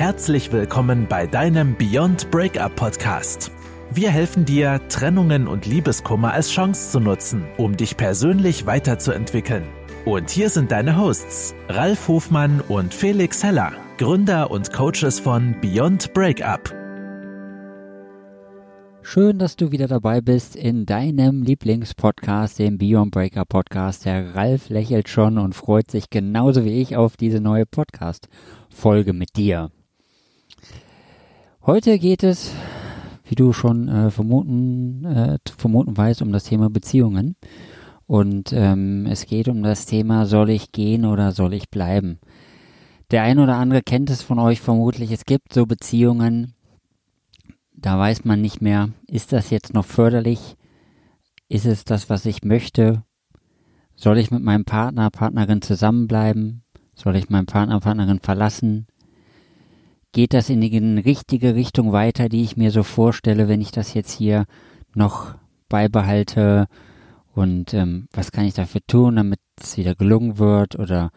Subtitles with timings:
[0.00, 3.52] Herzlich willkommen bei deinem Beyond Breakup Podcast.
[3.92, 9.64] Wir helfen dir, Trennungen und Liebeskummer als Chance zu nutzen, um dich persönlich weiterzuentwickeln.
[10.06, 16.14] Und hier sind deine Hosts, Ralf Hofmann und Felix Heller, Gründer und Coaches von Beyond
[16.14, 16.74] Breakup.
[19.02, 24.06] Schön, dass du wieder dabei bist in deinem Lieblingspodcast, dem Beyond Breaker Podcast.
[24.06, 29.36] Der Ralf lächelt schon und freut sich genauso wie ich auf diese neue Podcast-Folge mit
[29.36, 29.70] dir.
[31.70, 32.52] Heute geht es,
[33.22, 37.36] wie du schon äh, vermuten, äh, vermuten weißt, um das Thema Beziehungen.
[38.08, 42.18] Und ähm, es geht um das Thema, soll ich gehen oder soll ich bleiben?
[43.12, 45.12] Der ein oder andere kennt es von euch vermutlich.
[45.12, 46.54] Es gibt so Beziehungen,
[47.72, 50.56] da weiß man nicht mehr, ist das jetzt noch förderlich?
[51.48, 53.04] Ist es das, was ich möchte?
[53.94, 56.64] Soll ich mit meinem Partner, Partnerin zusammenbleiben?
[56.96, 58.88] Soll ich meinen Partner, Partnerin verlassen?
[60.12, 63.94] Geht das in die richtige Richtung weiter, die ich mir so vorstelle, wenn ich das
[63.94, 64.46] jetzt hier
[64.94, 65.34] noch
[65.68, 66.66] beibehalte?
[67.32, 70.76] Und ähm, was kann ich dafür tun, damit es wieder gelungen wird?
[70.76, 71.10] Oder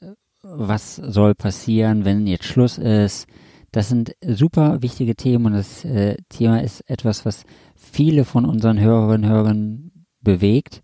[0.00, 3.28] äh, was soll passieren, wenn jetzt Schluss ist?
[3.70, 8.80] Das sind super wichtige Themen und das äh, Thema ist etwas, was viele von unseren
[8.80, 10.82] Hörerinnen und Hörern bewegt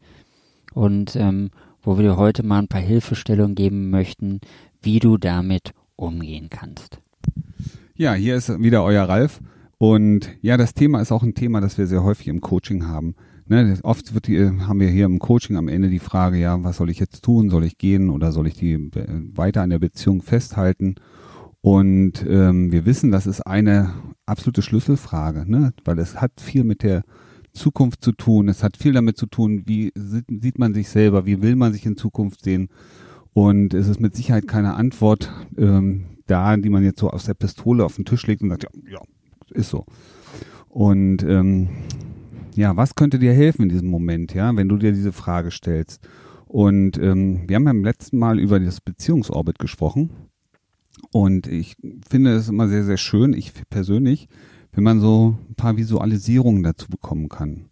[0.75, 1.51] und ähm,
[1.83, 4.41] wo wir dir heute mal ein paar Hilfestellungen geben möchten,
[4.81, 6.99] wie du damit umgehen kannst.
[8.03, 9.39] Ja, hier ist wieder euer Ralf.
[9.79, 13.15] Und ja, das Thema ist auch ein Thema, das wir sehr häufig im Coaching haben.
[13.47, 16.91] Ne, oft wird haben wir hier im Coaching am Ende die Frage, ja, was soll
[16.91, 17.49] ich jetzt tun?
[17.49, 20.97] Soll ich gehen oder soll ich die äh, weiter an der Beziehung festhalten?
[21.61, 23.95] Und ähm, wir wissen, das ist eine
[24.27, 25.73] absolute Schlüsselfrage, ne?
[25.85, 27.05] weil es hat viel mit der
[27.53, 28.49] Zukunft zu tun.
[28.49, 31.87] Es hat viel damit zu tun, wie sieht man sich selber, wie will man sich
[31.87, 32.69] in Zukunft sehen.
[33.33, 37.35] Und es ist mit Sicherheit keine Antwort ähm, da, die man jetzt so aus der
[37.35, 39.01] Pistole auf den Tisch legt und sagt, ja, ja
[39.51, 39.85] ist so.
[40.69, 41.69] Und ähm,
[42.55, 46.01] ja, was könnte dir helfen in diesem Moment, ja, wenn du dir diese Frage stellst?
[46.47, 50.11] Und ähm, wir haben beim letzten Mal über das Beziehungsorbit gesprochen.
[51.11, 51.77] Und ich
[52.09, 54.29] finde es immer sehr, sehr schön, ich persönlich,
[54.73, 57.67] wenn man so ein paar Visualisierungen dazu bekommen kann.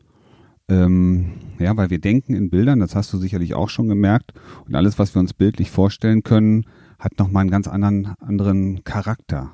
[0.68, 4.32] Ähm, ja, weil wir denken in Bildern, das hast du sicherlich auch schon gemerkt.
[4.66, 6.64] Und alles, was wir uns bildlich vorstellen können,
[7.00, 9.52] hat nochmal einen ganz anderen, anderen Charakter.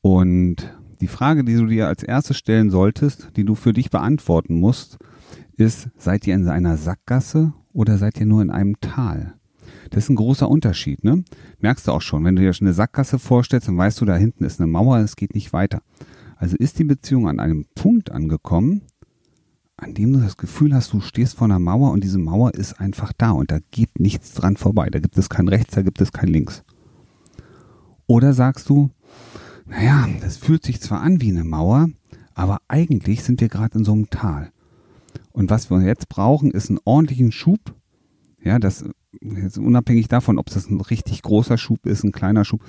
[0.00, 4.60] Und die Frage, die du dir als erstes stellen solltest, die du für dich beantworten
[4.60, 4.98] musst,
[5.56, 9.34] ist, seid ihr in einer Sackgasse oder seid ihr nur in einem Tal?
[9.90, 11.24] Das ist ein großer Unterschied, ne?
[11.60, 14.16] Merkst du auch schon, wenn du dir schon eine Sackgasse vorstellst, dann weißt du, da
[14.16, 15.82] hinten ist eine Mauer, es geht nicht weiter.
[16.36, 18.82] Also ist die Beziehung an einem Punkt angekommen,
[19.78, 22.80] an dem du das Gefühl hast, du stehst vor einer Mauer und diese Mauer ist
[22.80, 24.90] einfach da und da geht nichts dran vorbei.
[24.90, 26.64] Da gibt es kein Rechts, da gibt es kein Links.
[28.06, 28.90] Oder sagst du,
[29.66, 31.88] naja, das fühlt sich zwar an wie eine Mauer,
[32.34, 34.50] aber eigentlich sind wir gerade in so einem Tal.
[35.30, 37.60] Und was wir jetzt brauchen, ist einen ordentlichen Schub.
[38.42, 38.84] Ja, das
[39.22, 42.64] jetzt unabhängig davon, ob das ein richtig großer Schub ist, ein kleiner Schub,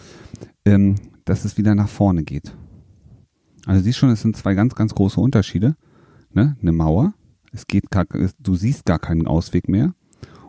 [0.66, 0.96] ähm,
[1.26, 2.56] dass es wieder nach vorne geht.
[3.66, 5.76] Also siehst schon, es sind zwei ganz, ganz große Unterschiede.
[6.32, 6.58] Ne?
[6.62, 7.14] Eine Mauer,
[7.52, 9.94] es geht gar, du siehst gar keinen Ausweg mehr.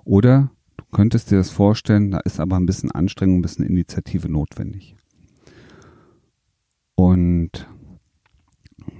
[0.04, 4.28] Oder du könntest dir das vorstellen, da ist aber ein bisschen Anstrengung, ein bisschen Initiative
[4.28, 4.96] notwendig.
[6.94, 7.66] Und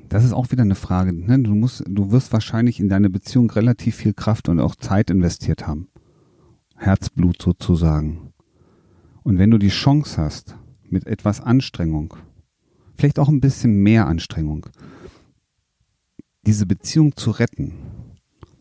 [0.08, 1.12] das ist auch wieder eine Frage.
[1.12, 1.38] Ne?
[1.40, 5.66] Du musst, du wirst wahrscheinlich in deine Beziehung relativ viel Kraft und auch Zeit investiert
[5.66, 5.88] haben.
[6.76, 8.32] Herzblut sozusagen.
[9.22, 10.56] Und wenn du die Chance hast,
[10.88, 12.14] mit etwas Anstrengung,
[12.94, 14.66] vielleicht auch ein bisschen mehr Anstrengung,
[16.46, 17.72] diese Beziehung zu retten,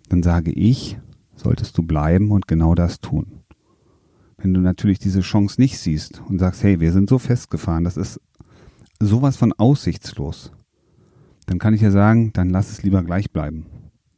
[0.09, 0.99] dann sage ich,
[1.35, 3.43] solltest du bleiben und genau das tun.
[4.37, 7.97] Wenn du natürlich diese Chance nicht siehst und sagst, hey, wir sind so festgefahren, das
[7.97, 8.21] ist
[8.99, 10.51] sowas von aussichtslos,
[11.45, 13.65] dann kann ich ja sagen, dann lass es lieber gleich bleiben.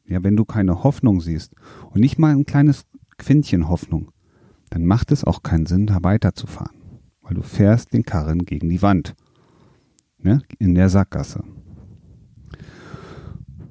[0.05, 1.55] Ja, wenn du keine Hoffnung siehst
[1.91, 2.85] und nicht mal ein kleines
[3.17, 4.11] Quintchen Hoffnung,
[4.69, 6.75] dann macht es auch keinen Sinn, da weiterzufahren,
[7.21, 9.15] weil du fährst den Karren gegen die Wand,
[10.19, 11.43] ne, in der Sackgasse.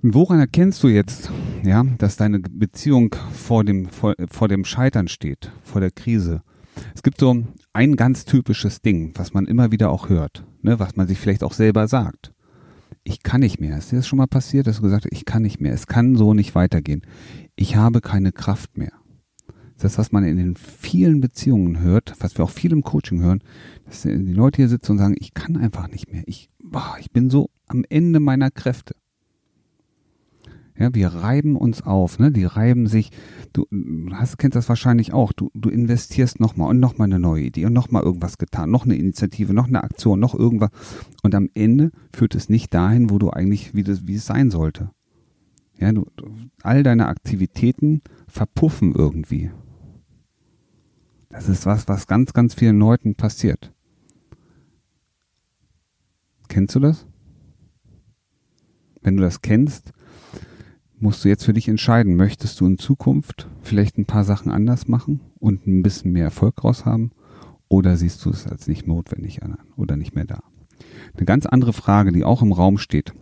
[0.03, 1.31] Woran erkennst du jetzt,
[1.63, 6.43] ja, dass deine Beziehung vor dem, vor, vor dem Scheitern steht, vor der Krise?
[6.95, 10.97] Es gibt so ein ganz typisches Ding, was man immer wieder auch hört, ne, was
[10.97, 12.33] man sich vielleicht auch selber sagt.
[13.05, 13.77] Ich kann nicht mehr.
[13.77, 15.73] Ist dir das schon mal passiert, dass du gesagt hast, ich kann nicht mehr.
[15.73, 17.03] Es kann so nicht weitergehen.
[17.57, 18.93] Ich habe keine Kraft mehr
[19.83, 23.43] das, was man in den vielen Beziehungen hört, was wir auch viel im Coaching hören,
[23.87, 26.23] dass die Leute hier sitzen und sagen, ich kann einfach nicht mehr.
[26.27, 28.95] Ich, boah, ich bin so am Ende meiner Kräfte.
[30.81, 32.33] Ja, wir reiben uns auf, ne?
[32.33, 33.11] Die reiben sich.
[33.53, 33.67] Du
[34.13, 35.35] hast, kennst das wahrscheinlich auch.
[35.35, 38.97] Du, du investierst nochmal und nochmal eine neue Idee und nochmal irgendwas getan, noch eine
[38.97, 40.71] Initiative, noch eine Aktion, noch irgendwas.
[41.23, 44.51] Und am Ende führt es nicht dahin, wo du eigentlich, wie, das, wie es sein
[44.51, 44.91] sollte.
[45.79, 46.07] Ja, du,
[46.63, 49.51] all deine Aktivitäten verpuffen irgendwie.
[51.29, 53.71] Das ist was, was ganz, ganz vielen Leuten passiert.
[56.49, 57.07] Kennst du das?
[59.03, 59.93] Wenn du das kennst,
[61.01, 64.87] musst du jetzt für dich entscheiden, möchtest du in Zukunft vielleicht ein paar Sachen anders
[64.87, 67.11] machen und ein bisschen mehr Erfolg raus haben
[67.69, 70.43] oder siehst du es als nicht notwendig an oder nicht mehr da?
[71.15, 73.13] Eine ganz andere Frage, die auch im Raum steht,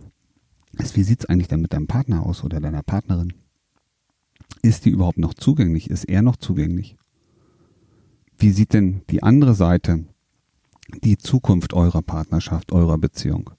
[0.73, 3.33] ist, wie sieht es eigentlich dann mit deinem Partner aus oder deiner Partnerin?
[4.63, 5.91] Ist die überhaupt noch zugänglich?
[5.91, 6.97] Ist er noch zugänglich?
[8.39, 10.05] Wie sieht denn die andere Seite
[11.03, 13.51] die Zukunft eurer Partnerschaft, eurer Beziehung?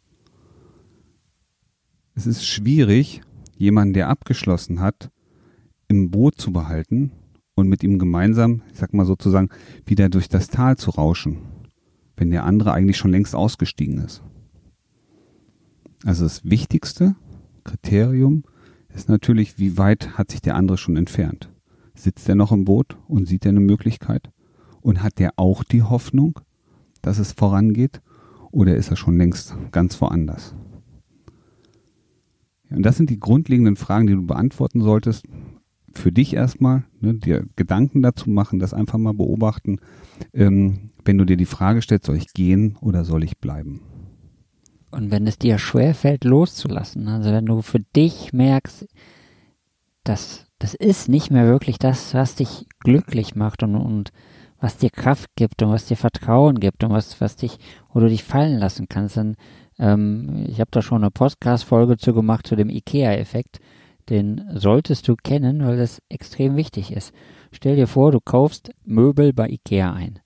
[2.15, 3.21] Es ist schwierig,
[3.59, 5.11] jemanden, der abgeschlossen hat,
[5.87, 7.11] im Boot zu behalten
[7.55, 9.49] und mit ihm gemeinsam, ich sag mal sozusagen,
[9.85, 11.39] wieder durch das Tal zu rauschen,
[12.15, 14.23] wenn der andere eigentlich schon längst ausgestiegen ist.
[16.05, 17.15] Also das wichtigste
[17.65, 18.43] Kriterium
[18.93, 21.51] ist natürlich, wie weit hat sich der andere schon entfernt?
[21.93, 24.31] Sitzt er noch im Boot und sieht er eine Möglichkeit?
[24.79, 26.39] Und hat der auch die Hoffnung,
[27.01, 28.01] dass es vorangeht?
[28.51, 30.55] Oder ist er schon längst ganz woanders?
[32.69, 35.25] Und das sind die grundlegenden Fragen, die du beantworten solltest.
[35.93, 39.79] Für dich erstmal, ne, dir Gedanken dazu machen, das einfach mal beobachten.
[40.33, 43.81] Ähm, wenn du dir die Frage stellst, soll ich gehen oder soll ich bleiben?
[44.91, 48.87] Und wenn es dir schwerfällt, loszulassen, also wenn du für dich merkst,
[50.03, 54.11] dass das ist nicht mehr wirklich das, was dich glücklich macht und, und
[54.59, 57.57] was dir Kraft gibt und was dir Vertrauen gibt und was, was dich,
[57.93, 59.37] wo du dich fallen lassen kannst, dann
[59.79, 63.59] ähm, ich habe da schon eine Podcast-Folge zu gemacht zu dem IKEA-Effekt.
[64.09, 67.13] Den solltest du kennen, weil das extrem wichtig ist.
[67.51, 70.19] Stell dir vor, du kaufst Möbel bei IKEA ein.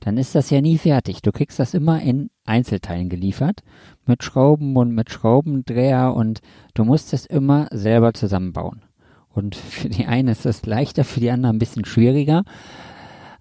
[0.00, 1.20] Dann ist das ja nie fertig.
[1.20, 3.60] Du kriegst das immer in Einzelteilen geliefert.
[4.06, 6.40] Mit Schrauben und mit Schraubendreher und
[6.74, 8.82] du musst es immer selber zusammenbauen.
[9.28, 12.44] Und für die einen ist das leichter, für die anderen ein bisschen schwieriger.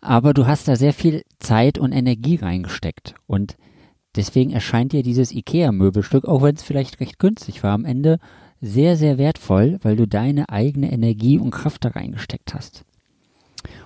[0.02, 3.16] Aber du hast da sehr viel Zeit und Energie reingesteckt.
[3.28, 3.58] Und
[4.16, 8.20] Deswegen erscheint dir dieses IKEA-Möbelstück, auch wenn es vielleicht recht günstig war, am Ende
[8.62, 12.86] sehr, sehr wertvoll, weil du deine eigene Energie und Kraft da reingesteckt hast.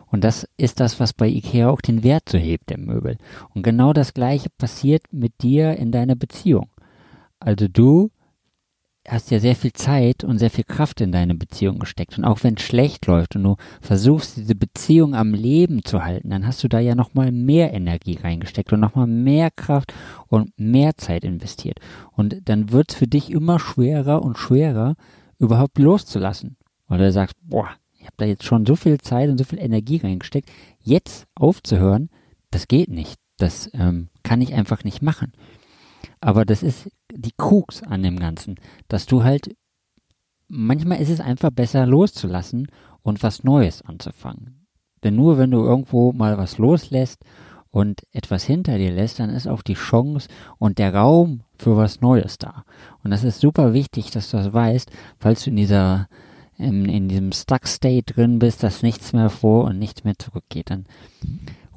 [0.08, 3.18] Und das ist das, was bei IKEA auch den Wert so hebt, der Möbel.
[3.54, 6.70] Und genau das Gleiche passiert mit dir in deiner Beziehung.
[7.40, 8.12] Also du
[9.08, 12.18] hast ja sehr viel Zeit und sehr viel Kraft in deine Beziehung gesteckt.
[12.18, 16.30] Und auch wenn es schlecht läuft und du versuchst, diese Beziehung am Leben zu halten,
[16.30, 19.94] dann hast du da ja nochmal mehr Energie reingesteckt und nochmal mehr Kraft
[20.28, 21.80] und mehr Zeit investiert.
[22.12, 24.96] Und dann wird es für dich immer schwerer und schwerer,
[25.38, 26.56] überhaupt loszulassen.
[26.88, 29.60] Weil du sagst, boah, ich habe da jetzt schon so viel Zeit und so viel
[29.60, 30.50] Energie reingesteckt,
[30.80, 32.10] jetzt aufzuhören,
[32.52, 33.18] das geht nicht.
[33.38, 35.34] Das ähm, kann ich einfach nicht machen.
[36.24, 38.56] Aber das ist die Krux an dem Ganzen,
[38.88, 39.58] dass du halt,
[40.48, 42.68] manchmal ist es einfach besser loszulassen
[43.02, 44.66] und was Neues anzufangen.
[45.04, 47.26] Denn nur wenn du irgendwo mal was loslässt
[47.72, 50.30] und etwas hinter dir lässt, dann ist auch die Chance
[50.60, 52.64] und der Raum für was Neues da.
[53.04, 56.08] Und das ist super wichtig, dass du das weißt, falls du in dieser
[56.58, 60.70] in, in diesem Stuck State drin bist, dass nichts mehr vor und nichts mehr zurückgeht.
[60.70, 60.86] Dann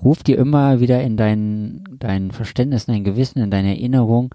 [0.02, 4.34] ruf dir immer wieder in dein, dein Verständnis, in dein Gewissen, in deine Erinnerung,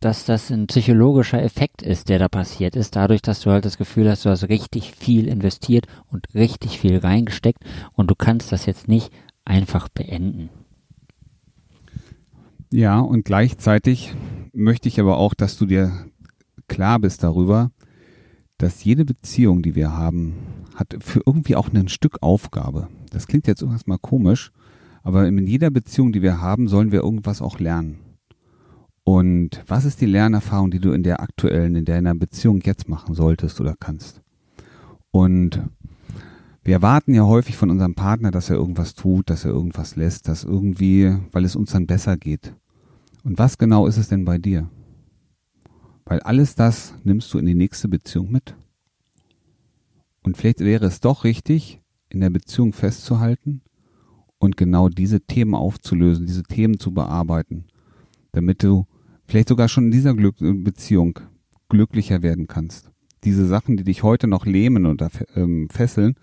[0.00, 3.76] dass das ein psychologischer Effekt ist, der da passiert ist, dadurch, dass du halt das
[3.76, 8.64] Gefühl hast, du hast richtig viel investiert und richtig viel reingesteckt und du kannst das
[8.64, 9.12] jetzt nicht
[9.44, 10.48] einfach beenden.
[12.72, 14.14] Ja, und gleichzeitig
[14.52, 16.06] möchte ich aber auch, dass du dir
[16.68, 17.70] klar bist darüber,
[18.60, 20.34] dass jede Beziehung, die wir haben,
[20.74, 22.88] hat für irgendwie auch ein Stück Aufgabe.
[23.10, 24.52] Das klingt jetzt irgendwas mal komisch,
[25.02, 28.00] aber in jeder Beziehung, die wir haben, sollen wir irgendwas auch lernen.
[29.02, 33.14] Und was ist die Lernerfahrung, die du in der aktuellen, in deiner Beziehung jetzt machen
[33.14, 34.20] solltest oder kannst?
[35.10, 35.62] Und
[36.62, 40.28] wir erwarten ja häufig von unserem Partner, dass er irgendwas tut, dass er irgendwas lässt,
[40.28, 42.54] dass irgendwie, weil es uns dann besser geht.
[43.24, 44.68] Und was genau ist es denn bei dir?
[46.10, 48.56] Weil alles das nimmst du in die nächste Beziehung mit.
[50.24, 53.62] Und vielleicht wäre es doch richtig, in der Beziehung festzuhalten
[54.38, 57.66] und genau diese Themen aufzulösen, diese Themen zu bearbeiten,
[58.32, 58.88] damit du
[59.24, 61.20] vielleicht sogar schon in dieser Glück Beziehung
[61.68, 62.90] glücklicher werden kannst.
[63.22, 66.16] Diese Sachen, die dich heute noch lähmen oder ähm, fesseln,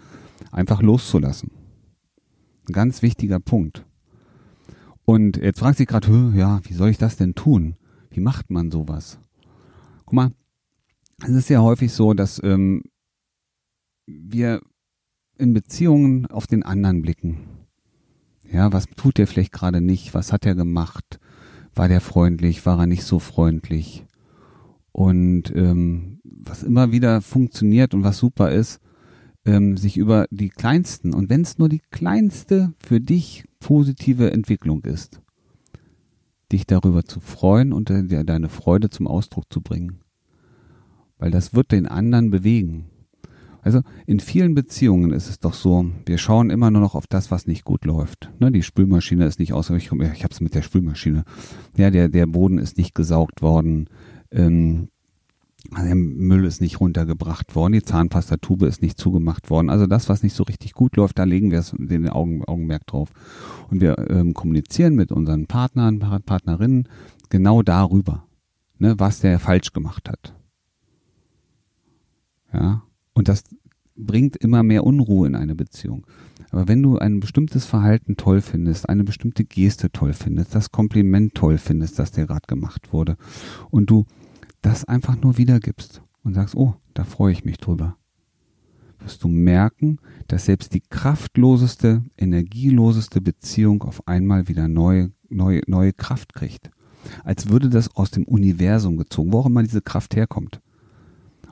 [0.51, 1.51] einfach loszulassen.
[2.67, 3.85] Ein ganz wichtiger Punkt.
[5.05, 7.77] Und jetzt fragt sich gerade, ja, wie soll ich das denn tun?
[8.09, 9.17] Wie macht man sowas?
[10.07, 10.31] Guck mal,
[11.21, 12.81] es ist ja häufig so, dass ähm,
[14.05, 14.61] wir
[15.37, 17.39] in Beziehungen auf den anderen blicken.
[18.49, 20.13] Ja, was tut der vielleicht gerade nicht?
[20.13, 21.19] Was hat er gemacht?
[21.75, 22.65] War der freundlich?
[22.65, 24.05] War er nicht so freundlich?
[24.93, 28.79] Und ähm, was immer wieder funktioniert und was super ist,
[29.43, 34.85] ähm, sich über die kleinsten und wenn es nur die kleinste für dich positive Entwicklung
[34.85, 35.21] ist,
[36.51, 39.99] dich darüber zu freuen und deine Freude zum Ausdruck zu bringen.
[41.17, 42.89] Weil das wird den anderen bewegen.
[43.61, 47.31] Also in vielen Beziehungen ist es doch so, wir schauen immer nur noch auf das,
[47.31, 48.31] was nicht gut läuft.
[48.39, 51.25] Ne, die Spülmaschine ist nicht aus, ich, ich habe es mit der Spülmaschine.
[51.75, 53.89] Ja, der, der Boden ist nicht gesaugt worden.
[54.31, 54.87] Ähm,
[55.75, 59.69] der Müll ist nicht runtergebracht worden, die Zahnpastatube ist nicht zugemacht worden.
[59.69, 63.09] Also das, was nicht so richtig gut läuft, da legen wir den Augen, Augenmerk drauf.
[63.69, 66.87] Und wir ähm, kommunizieren mit unseren Partnern, Partnerinnen
[67.29, 68.25] genau darüber,
[68.77, 70.33] ne, was der falsch gemacht hat.
[72.53, 72.83] Ja,
[73.13, 73.43] und das
[73.95, 76.05] bringt immer mehr Unruhe in eine Beziehung.
[76.51, 81.35] Aber wenn du ein bestimmtes Verhalten toll findest, eine bestimmte Geste toll findest, das Kompliment
[81.35, 83.17] toll findest, das dir gerade gemacht wurde,
[83.69, 84.05] und du
[84.61, 87.97] das einfach nur wiedergibst und sagst, oh, da freue ich mich drüber,
[88.99, 95.93] wirst du merken, dass selbst die kraftloseste, energieloseste Beziehung auf einmal wieder neue, neue, neue
[95.93, 96.71] Kraft kriegt.
[97.23, 100.61] Als würde das aus dem Universum gezogen, wo auch immer diese Kraft herkommt.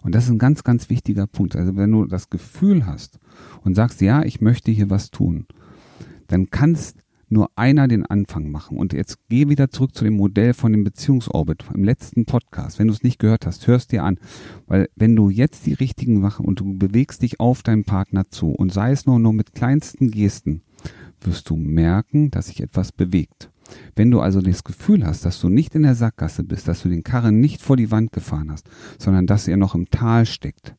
[0.01, 1.55] Und das ist ein ganz, ganz wichtiger Punkt.
[1.55, 3.19] Also wenn du das Gefühl hast
[3.63, 5.45] und sagst, ja, ich möchte hier was tun,
[6.27, 8.77] dann kannst nur einer den Anfang machen.
[8.77, 12.79] Und jetzt geh wieder zurück zu dem Modell von dem Beziehungsorbit im letzten Podcast.
[12.79, 14.19] Wenn du es nicht gehört hast, hörst dir an.
[14.67, 18.51] Weil wenn du jetzt die richtigen Sachen und du bewegst dich auf deinen Partner zu
[18.51, 20.61] und sei es nur, nur mit kleinsten Gesten,
[21.21, 23.49] wirst du merken, dass sich etwas bewegt.
[23.95, 26.89] Wenn du also das Gefühl hast, dass du nicht in der Sackgasse bist, dass du
[26.89, 30.75] den Karren nicht vor die Wand gefahren hast, sondern dass ihr noch im Tal steckt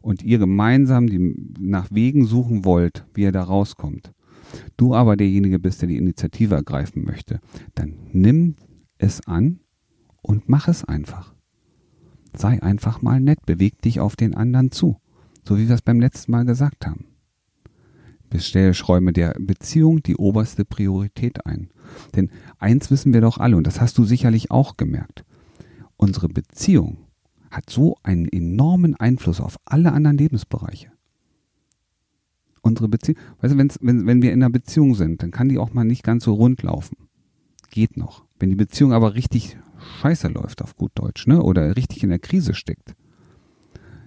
[0.00, 4.12] und ihr gemeinsam die, nach Wegen suchen wollt, wie ihr da rauskommt,
[4.76, 7.40] du aber derjenige bist, der die Initiative ergreifen möchte,
[7.74, 8.56] dann nimm
[8.98, 9.60] es an
[10.22, 11.34] und mach es einfach.
[12.34, 15.00] Sei einfach mal nett, beweg dich auf den anderen zu,
[15.46, 17.06] so wie wir es beim letzten Mal gesagt haben.
[18.28, 21.70] Bestellschräume der Beziehung die oberste Priorität ein.
[22.14, 25.24] Denn eins wissen wir doch alle, und das hast du sicherlich auch gemerkt,
[25.96, 26.98] unsere Beziehung
[27.50, 30.90] hat so einen enormen Einfluss auf alle anderen Lebensbereiche.
[32.66, 35.72] Unsere Beziehung, weißt du, wenn, wenn wir in einer Beziehung sind, dann kann die auch
[35.72, 36.96] mal nicht ganz so rund laufen.
[37.70, 38.24] Geht noch.
[38.40, 39.56] Wenn die Beziehung aber richtig
[40.00, 42.96] scheiße läuft, auf gut Deutsch, ne, oder richtig in der Krise steckt,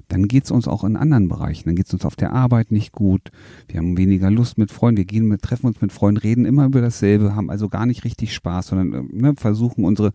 [0.10, 1.70] dann geht es uns auch in anderen Bereichen.
[1.70, 3.32] Dann geht es uns auf der Arbeit nicht gut.
[3.68, 4.98] Wir haben weniger Lust mit Freunden.
[4.98, 8.04] Wir gehen mit, treffen uns mit Freunden, reden immer über dasselbe, haben also gar nicht
[8.04, 10.12] richtig Spaß, sondern äh, ne, versuchen unsere,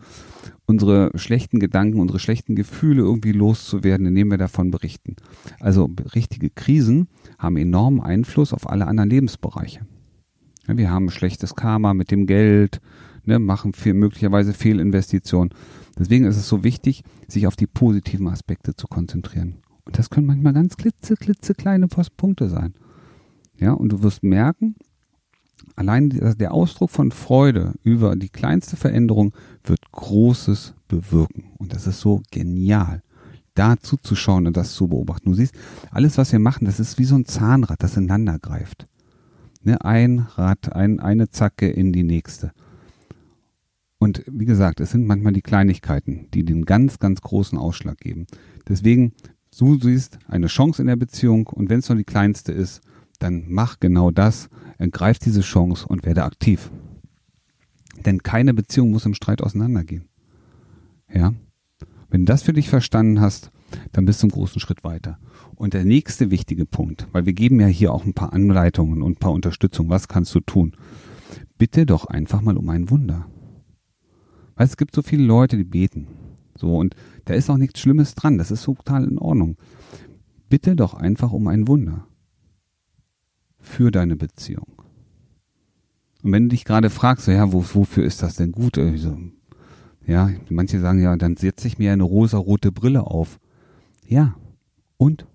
[0.67, 5.15] unsere schlechten Gedanken, unsere schlechten Gefühle irgendwie loszuwerden, indem wir davon berichten.
[5.61, 7.07] Also richtige Krisen
[7.39, 9.87] haben enormen Einfluss auf alle anderen Lebensbereiche.
[10.67, 12.81] Ja, wir haben schlechtes Karma mit dem Geld,
[13.25, 15.55] ne, machen viel, möglicherweise Fehlinvestitionen.
[15.97, 19.59] Deswegen ist es so wichtig, sich auf die positiven Aspekte zu konzentrieren.
[19.85, 22.75] Und das können manchmal ganz klitze, klitze kleine Punkte sein.
[23.59, 24.77] Ja, und du wirst merken,
[25.77, 31.53] allein der Ausdruck von Freude über die kleinste Veränderung wird Großes bewirken.
[31.59, 33.03] Und das ist so genial,
[33.55, 35.31] da zuzuschauen und das zu beobachten.
[35.31, 35.55] Du siehst,
[35.91, 38.89] alles, was wir machen, das ist wie so ein Zahnrad, das ineinander greift.
[39.63, 42.53] Ne, ein Rad, ein, eine Zacke in die nächste.
[43.99, 48.27] Und wie gesagt, es sind manchmal die Kleinigkeiten, die den ganz, ganz großen Ausschlag geben.
[48.69, 49.15] Deswegen
[49.59, 52.81] Du siehst eine Chance in der Beziehung und wenn es nur die kleinste ist,
[53.19, 56.71] dann mach genau das, ergreif diese Chance und werde aktiv.
[58.05, 60.09] Denn keine Beziehung muss im Streit auseinandergehen.
[61.13, 61.35] Ja?
[62.11, 63.51] Wenn du das für dich verstanden hast,
[63.93, 65.19] dann bist du einen großen Schritt weiter.
[65.55, 69.13] Und der nächste wichtige Punkt, weil wir geben ja hier auch ein paar Anleitungen und
[69.13, 70.77] ein paar Unterstützung, was kannst du tun?
[71.59, 73.29] Bitte doch einfach mal um ein Wunder.
[74.57, 76.09] Weil es gibt so viele Leute, die beten.
[76.57, 76.95] So, und
[77.25, 78.39] da ist auch nichts Schlimmes dran.
[78.39, 79.57] Das ist total in Ordnung.
[80.49, 82.07] Bitte doch einfach um ein Wunder.
[83.59, 84.83] Für deine Beziehung.
[86.23, 88.79] Und wenn du dich gerade fragst, so, ja, wo, wofür ist das denn gut?
[88.79, 89.19] Also,
[90.07, 93.41] ja, manche sagen ja, dann setze ich mir eine rosa-rote Brille auf.
[94.07, 94.37] Ja.
[94.97, 95.27] Und?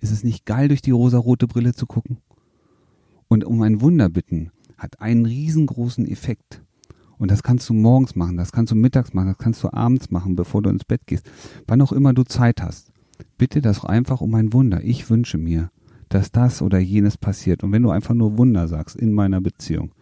[0.00, 2.18] Ist es nicht geil, durch die rosa-rote Brille zu gucken?
[3.28, 6.62] Und um ein Wunder bitten hat einen riesengroßen Effekt.
[7.18, 10.10] Und das kannst du morgens machen, das kannst du mittags machen, das kannst du abends
[10.10, 11.30] machen, bevor du ins Bett gehst.
[11.66, 12.92] Wann auch immer du Zeit hast.
[13.38, 14.82] Bitte das einfach um ein Wunder.
[14.82, 15.70] Ich wünsche mir,
[16.08, 17.62] dass das oder jenes passiert.
[17.62, 19.92] Und wenn du einfach nur Wunder sagst in meiner Beziehung.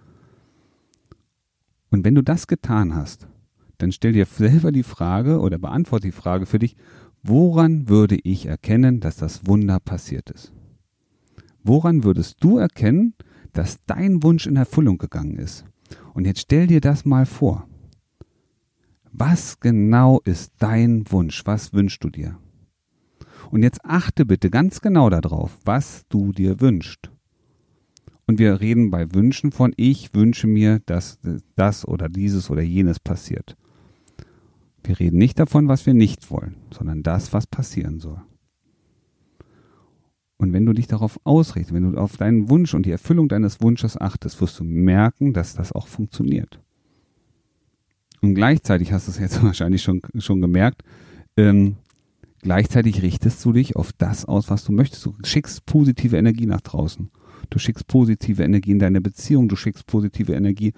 [1.91, 3.29] Und wenn du das getan hast,
[3.79, 6.77] dann stell dir selber die Frage oder beantworte die Frage für dich,
[7.23, 10.53] woran würde ich erkennen, dass das Wunder passiert ist?
[11.65, 13.15] Woran würdest du erkennen,
[13.53, 15.65] dass dein Wunsch in Erfüllung gegangen ist?
[16.15, 17.69] Und jetzt stell dir das mal vor.
[19.13, 21.43] Was genau ist dein Wunsch?
[21.45, 22.39] Was wünschst du dir?
[23.51, 27.11] Und jetzt achte bitte ganz genau darauf, was du dir wünschst.
[28.27, 31.19] Und wir reden bei Wünschen von ich wünsche mir, dass
[31.57, 33.57] das oder dieses oder jenes passiert.
[34.85, 38.23] Wir reden nicht davon, was wir nicht wollen, sondern das, was passieren soll.
[40.43, 43.61] Und wenn du dich darauf ausrichtest, wenn du auf deinen Wunsch und die Erfüllung deines
[43.61, 46.59] Wunsches achtest, wirst du merken, dass das auch funktioniert.
[48.23, 50.83] Und gleichzeitig hast du es jetzt wahrscheinlich schon, schon gemerkt,
[51.37, 51.77] ähm,
[52.41, 55.07] gleichzeitig richtest du dich auf das aus, was du möchtest.
[55.07, 57.09] Du schickst positive Energie nach draußen.
[57.49, 60.73] Du schickst positive Energie in deine Beziehung, du schickst positive Energie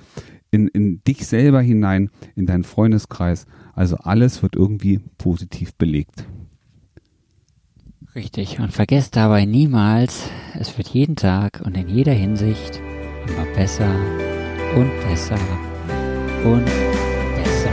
[0.50, 3.46] in, in dich selber hinein, in deinen Freundeskreis.
[3.72, 6.26] Also alles wird irgendwie positiv belegt.
[8.14, 8.60] Richtig.
[8.60, 12.80] Und vergesst dabei niemals, es wird jeden Tag und in jeder Hinsicht
[13.26, 13.92] immer besser
[14.76, 15.38] und besser
[16.44, 17.70] und besser.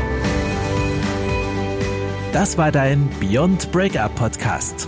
[2.33, 4.87] Das war dein Beyond Breakup Podcast.